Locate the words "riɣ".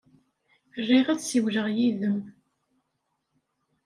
0.87-1.07